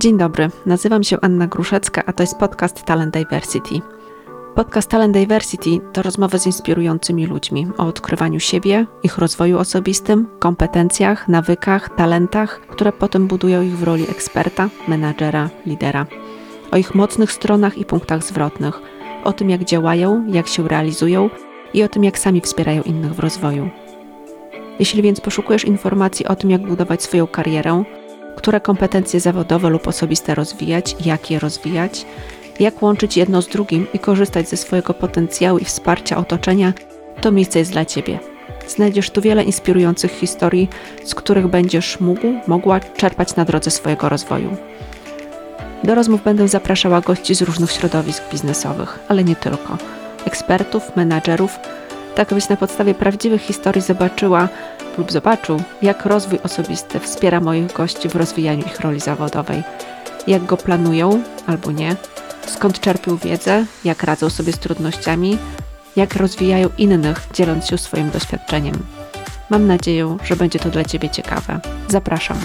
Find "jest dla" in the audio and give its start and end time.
37.58-37.84